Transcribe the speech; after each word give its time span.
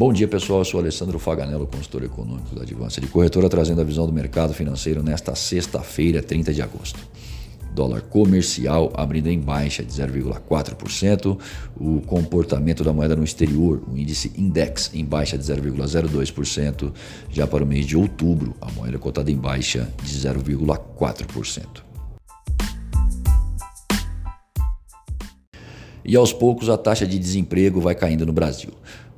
Bom 0.00 0.14
dia, 0.14 0.26
pessoal. 0.26 0.60
Eu 0.60 0.64
sou 0.64 0.80
Alessandro 0.80 1.18
Faganello, 1.18 1.66
consultor 1.66 2.02
econômico 2.04 2.54
da 2.54 2.62
Advança 2.62 3.02
de 3.02 3.06
Corretora, 3.06 3.50
trazendo 3.50 3.82
a 3.82 3.84
visão 3.84 4.06
do 4.06 4.12
mercado 4.14 4.54
financeiro 4.54 5.02
nesta 5.02 5.34
sexta-feira, 5.34 6.22
30 6.22 6.54
de 6.54 6.62
agosto. 6.62 6.98
Dólar 7.74 8.00
comercial 8.00 8.90
abrindo 8.94 9.26
em 9.26 9.38
baixa 9.38 9.84
de 9.84 9.92
0,4%. 9.92 11.38
O 11.78 12.00
comportamento 12.00 12.82
da 12.82 12.94
moeda 12.94 13.14
no 13.14 13.22
exterior, 13.22 13.82
o 13.92 13.98
índice 13.98 14.32
Index 14.38 14.90
em 14.94 15.04
baixa 15.04 15.36
de 15.36 15.44
0,02%. 15.44 16.94
Já 17.30 17.46
para 17.46 17.62
o 17.62 17.66
mês 17.66 17.84
de 17.84 17.94
outubro, 17.94 18.54
a 18.58 18.72
moeda 18.72 18.98
cotada 18.98 19.30
em 19.30 19.36
baixa 19.36 19.86
de 20.02 20.18
0,4%. 20.18 21.89
E 26.04 26.16
aos 26.16 26.32
poucos 26.32 26.68
a 26.68 26.76
taxa 26.76 27.06
de 27.06 27.18
desemprego 27.18 27.80
vai 27.80 27.94
caindo 27.94 28.26
no 28.26 28.32
Brasil. 28.32 28.70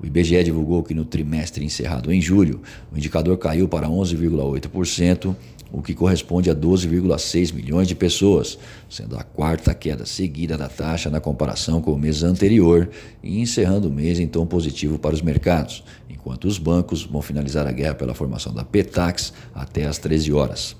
O 0.02 0.06
IBGE 0.06 0.42
divulgou 0.42 0.82
que 0.82 0.94
no 0.94 1.04
trimestre 1.04 1.64
encerrado 1.64 2.12
em 2.12 2.20
julho, 2.20 2.60
o 2.92 2.98
indicador 2.98 3.38
caiu 3.38 3.68
para 3.68 3.88
11,8%, 3.88 5.34
o 5.72 5.80
que 5.80 5.94
corresponde 5.94 6.50
a 6.50 6.54
12,6 6.54 7.54
milhões 7.54 7.88
de 7.88 7.94
pessoas, 7.94 8.58
sendo 8.90 9.16
a 9.16 9.22
quarta 9.22 9.72
queda 9.72 10.04
seguida 10.04 10.58
da 10.58 10.68
taxa 10.68 11.08
na 11.08 11.18
comparação 11.18 11.80
com 11.80 11.92
o 11.92 11.98
mês 11.98 12.22
anterior 12.22 12.90
e 13.22 13.40
encerrando 13.40 13.88
o 13.88 13.92
mês 13.92 14.20
em 14.20 14.26
tom 14.26 14.44
positivo 14.44 14.98
para 14.98 15.14
os 15.14 15.22
mercados, 15.22 15.82
enquanto 16.22 16.44
os 16.44 16.56
bancos 16.56 17.02
vão 17.02 17.20
finalizar 17.20 17.66
a 17.66 17.72
guerra 17.72 17.96
pela 17.96 18.14
formação 18.14 18.54
da 18.54 18.64
PETAX 18.64 19.32
até 19.52 19.84
às 19.84 19.98
13 19.98 20.32
horas. 20.32 20.76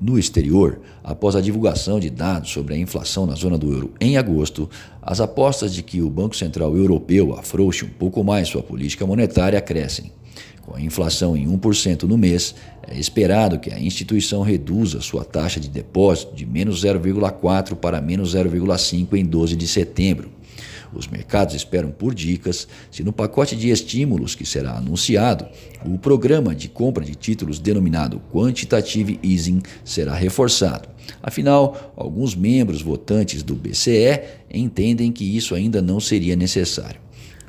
No 0.00 0.18
exterior, 0.18 0.78
após 1.02 1.34
a 1.34 1.40
divulgação 1.40 1.98
de 1.98 2.08
dados 2.08 2.50
sobre 2.50 2.74
a 2.74 2.78
inflação 2.78 3.26
na 3.26 3.34
zona 3.34 3.58
do 3.58 3.72
euro 3.72 3.92
em 4.00 4.16
agosto, 4.16 4.70
as 5.02 5.20
apostas 5.20 5.74
de 5.74 5.82
que 5.82 6.00
o 6.00 6.10
Banco 6.10 6.36
Central 6.36 6.76
Europeu 6.76 7.36
afrouxe 7.36 7.84
um 7.84 7.88
pouco 7.88 8.22
mais 8.22 8.48
sua 8.48 8.62
política 8.62 9.04
monetária 9.06 9.60
crescem. 9.60 10.12
Com 10.62 10.76
a 10.76 10.80
inflação 10.80 11.36
em 11.36 11.46
1% 11.46 12.02
no 12.02 12.18
mês, 12.18 12.54
é 12.86 12.98
esperado 12.98 13.58
que 13.58 13.72
a 13.72 13.78
instituição 13.78 14.42
reduza 14.42 15.00
sua 15.00 15.24
taxa 15.24 15.58
de 15.58 15.68
depósito 15.68 16.34
de 16.34 16.44
menos 16.44 16.84
0,4 16.84 17.74
para 17.74 18.00
menos 18.00 18.34
0,5 18.34 19.14
em 19.14 19.24
12 19.24 19.56
de 19.56 19.66
setembro. 19.66 20.35
Os 20.94 21.06
mercados 21.06 21.54
esperam 21.54 21.90
por 21.90 22.14
dicas 22.14 22.66
se 22.90 23.02
no 23.02 23.12
pacote 23.12 23.56
de 23.56 23.70
estímulos 23.70 24.34
que 24.34 24.46
será 24.46 24.72
anunciado, 24.76 25.46
o 25.84 25.98
programa 25.98 26.54
de 26.54 26.68
compra 26.68 27.04
de 27.04 27.14
títulos 27.14 27.58
denominado 27.58 28.20
Quantitative 28.32 29.18
Easing 29.22 29.62
será 29.84 30.14
reforçado. 30.14 30.88
Afinal, 31.22 31.92
alguns 31.96 32.34
membros 32.34 32.82
votantes 32.82 33.42
do 33.42 33.54
BCE 33.54 34.20
entendem 34.52 35.12
que 35.12 35.36
isso 35.36 35.54
ainda 35.54 35.80
não 35.80 36.00
seria 36.00 36.34
necessário. 36.34 37.00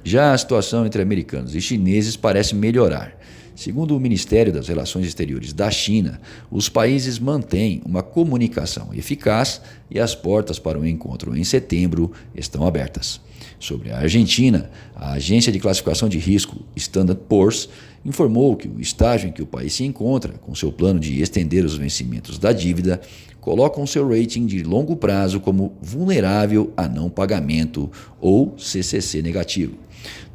Já 0.03 0.33
a 0.33 0.37
situação 0.37 0.85
entre 0.85 1.01
americanos 1.01 1.55
e 1.55 1.61
chineses 1.61 2.15
parece 2.15 2.55
melhorar. 2.55 3.17
Segundo 3.57 3.97
o 3.97 3.99
Ministério 3.99 4.53
das 4.53 4.67
Relações 4.67 5.07
Exteriores 5.07 5.51
da 5.51 5.71
China, 5.71 6.21
os 6.51 6.69
países 6.69 7.17
mantêm 7.17 7.81
uma 7.83 8.03
comunicação 8.03 8.93
eficaz 8.93 9.59
e 9.89 9.99
as 9.99 10.13
portas 10.13 10.59
para 10.59 10.77
o 10.77 10.85
encontro 10.85 11.35
em 11.35 11.43
setembro 11.43 12.11
estão 12.35 12.67
abertas. 12.67 13.19
Sobre 13.59 13.89
a 13.89 13.97
Argentina, 13.97 14.69
a 14.95 15.13
agência 15.13 15.51
de 15.51 15.57
classificação 15.57 16.07
de 16.07 16.19
risco 16.19 16.63
Standard 16.75 17.19
Poor's 17.27 17.67
informou 18.05 18.55
que 18.55 18.67
o 18.67 18.79
estágio 18.79 19.27
em 19.27 19.31
que 19.31 19.41
o 19.41 19.47
país 19.47 19.73
se 19.73 19.83
encontra, 19.83 20.33
com 20.33 20.53
seu 20.53 20.71
plano 20.71 20.99
de 20.99 21.19
estender 21.19 21.65
os 21.65 21.75
vencimentos 21.75 22.37
da 22.37 22.53
dívida, 22.53 23.01
colocam 23.41 23.87
seu 23.87 24.07
rating 24.07 24.45
de 24.45 24.61
longo 24.61 24.95
prazo 24.95 25.39
como 25.39 25.73
vulnerável 25.81 26.71
a 26.77 26.87
não 26.87 27.09
pagamento 27.09 27.89
ou 28.21 28.53
CCC 28.55 29.23
negativo. 29.23 29.77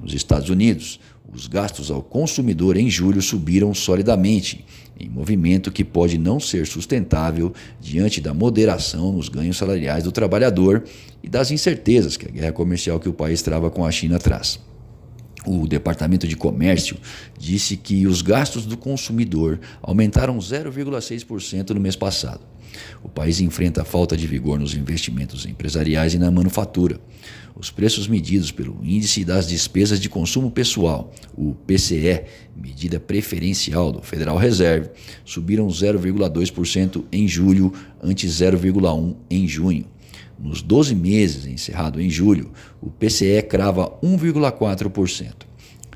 Nos 0.02 0.12
Estados 0.12 0.50
Unidos, 0.50 0.98
os 1.32 1.46
gastos 1.46 1.90
ao 1.90 2.02
consumidor 2.02 2.76
em 2.76 2.90
julho 2.90 3.22
subiram 3.22 3.72
solidamente, 3.72 4.64
em 5.00 5.08
movimento 5.08 5.72
que 5.72 5.82
pode 5.82 6.18
não 6.18 6.38
ser 6.38 6.66
sustentável 6.66 7.52
diante 7.80 8.20
da 8.20 8.34
moderação 8.34 9.10
nos 9.12 9.28
ganhos 9.28 9.56
salariais 9.56 10.04
do 10.04 10.12
trabalhador 10.12 10.84
e 11.22 11.28
das 11.28 11.50
incertezas 11.50 12.16
que 12.16 12.28
a 12.28 12.30
guerra 12.30 12.52
comercial 12.52 13.00
que 13.00 13.08
o 13.08 13.14
país 13.14 13.40
trava 13.40 13.70
com 13.70 13.84
a 13.84 13.90
China 13.90 14.18
traz. 14.18 14.60
O 15.46 15.66
Departamento 15.66 16.28
de 16.28 16.36
Comércio 16.36 16.96
disse 17.36 17.76
que 17.76 18.06
os 18.06 18.22
gastos 18.22 18.64
do 18.64 18.76
consumidor 18.76 19.58
aumentaram 19.80 20.38
0,6% 20.38 21.70
no 21.70 21.80
mês 21.80 21.96
passado. 21.96 22.51
O 23.02 23.08
país 23.08 23.40
enfrenta 23.40 23.82
a 23.82 23.84
falta 23.84 24.16
de 24.16 24.26
vigor 24.26 24.58
nos 24.58 24.74
investimentos 24.74 25.46
empresariais 25.46 26.14
e 26.14 26.18
na 26.18 26.30
manufatura. 26.30 27.00
Os 27.54 27.70
preços 27.70 28.08
medidos 28.08 28.50
pelo 28.50 28.78
Índice 28.82 29.24
das 29.24 29.46
Despesas 29.46 30.00
de 30.00 30.08
Consumo 30.08 30.50
Pessoal, 30.50 31.12
o 31.36 31.54
PCE, 31.66 32.24
medida 32.56 32.98
preferencial 32.98 33.92
do 33.92 34.00
Federal 34.00 34.36
Reserve, 34.36 34.90
subiram 35.24 35.68
0,2% 35.68 37.04
em 37.12 37.28
julho, 37.28 37.72
ante 38.02 38.26
0,1% 38.26 39.16
em 39.30 39.46
junho. 39.46 39.86
Nos 40.38 40.62
12 40.62 40.94
meses 40.94 41.46
encerrado 41.46 42.00
em 42.00 42.10
julho, 42.10 42.50
o 42.80 42.90
PCE 42.90 43.42
crava 43.42 43.90
1,4%. 44.02 45.51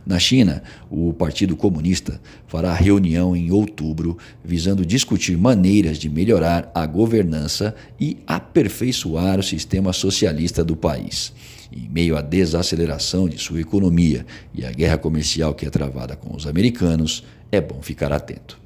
Na 0.06 0.20
China, 0.20 0.62
o 0.88 1.12
Partido 1.12 1.56
Comunista 1.56 2.20
fará 2.46 2.72
reunião 2.72 3.34
em 3.34 3.50
outubro 3.50 4.16
visando 4.44 4.86
discutir 4.86 5.36
maneiras 5.36 5.98
de 5.98 6.08
melhorar 6.08 6.70
a 6.72 6.86
governança 6.86 7.74
e 7.98 8.16
aperfeiçoar 8.24 9.40
o 9.40 9.42
sistema 9.42 9.92
socialista 9.92 10.62
do 10.62 10.76
país. 10.76 11.32
Em 11.72 11.88
meio 11.88 12.16
à 12.16 12.22
desaceleração 12.22 13.28
de 13.28 13.36
sua 13.36 13.60
economia 13.60 14.24
e 14.54 14.64
à 14.64 14.70
guerra 14.70 14.96
comercial 14.96 15.52
que 15.54 15.66
é 15.66 15.70
travada 15.70 16.14
com 16.14 16.36
os 16.36 16.46
americanos, 16.46 17.24
é 17.50 17.60
bom 17.60 17.82
ficar 17.82 18.12
atento. 18.12 18.66